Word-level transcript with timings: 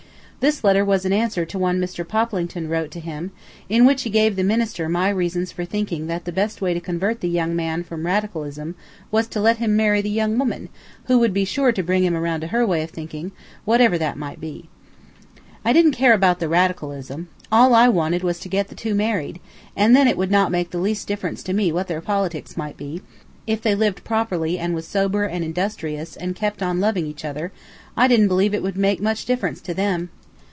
This 0.41 0.63
letter 0.63 0.83
was 0.83 1.05
in 1.05 1.13
answer 1.13 1.45
to 1.45 1.59
one 1.59 1.79
Mr. 1.79 2.03
Poplington 2.03 2.67
wrote 2.67 2.89
to 2.93 2.99
him, 2.99 3.29
in 3.69 3.85
which 3.85 4.01
he 4.01 4.09
gave 4.09 4.35
the 4.35 4.43
minister 4.43 4.89
my 4.89 5.07
reasons 5.09 5.51
for 5.51 5.65
thinking 5.65 6.07
that 6.07 6.25
the 6.25 6.31
best 6.31 6.61
way 6.61 6.73
to 6.73 6.79
convert 6.79 7.21
the 7.21 7.29
young 7.29 7.55
man 7.55 7.83
from 7.83 8.07
Radicalism 8.07 8.73
was 9.11 9.27
to 9.27 9.39
let 9.39 9.57
him 9.57 9.75
marry 9.75 10.01
the 10.01 10.09
young 10.09 10.35
woman, 10.39 10.69
who 11.05 11.19
would 11.19 11.31
be 11.31 11.45
sure 11.45 11.71
to 11.71 11.83
bring 11.83 12.03
him 12.03 12.15
around 12.15 12.41
to 12.41 12.47
her 12.47 12.65
way 12.65 12.81
of 12.81 12.89
thinking, 12.89 13.31
whatever 13.65 13.99
that 13.99 14.17
might 14.17 14.41
be. 14.41 14.67
I 15.63 15.73
didn't 15.73 15.91
care 15.91 16.15
about 16.15 16.39
the 16.39 16.49
Radicalism. 16.49 17.27
All 17.51 17.75
I 17.75 17.87
wanted 17.87 18.23
was 18.23 18.39
to 18.39 18.49
get 18.49 18.69
the 18.69 18.73
two 18.73 18.95
married, 18.95 19.39
and 19.75 19.95
then 19.95 20.07
it 20.07 20.17
would 20.17 20.31
not 20.31 20.49
make 20.49 20.71
the 20.71 20.79
least 20.79 21.07
difference 21.07 21.43
to 21.43 21.53
me 21.53 21.71
what 21.71 21.87
their 21.87 22.01
politics 22.01 22.57
might 22.57 22.77
be; 22.77 23.03
if 23.45 23.61
they 23.61 23.75
lived 23.75 24.03
properly 24.03 24.57
and 24.57 24.73
was 24.73 24.87
sober 24.87 25.23
and 25.25 25.45
industrious 25.45 26.15
and 26.15 26.35
kept 26.35 26.63
on 26.63 26.79
loving 26.79 27.05
each 27.05 27.23
other, 27.23 27.51
I 27.95 28.07
didn't 28.07 28.27
believe 28.27 28.55
it 28.55 28.63
would 28.63 28.75
make 28.75 28.99
much 28.99 29.25
difference 29.27 29.61
to 29.61 29.75
them. 29.75 30.09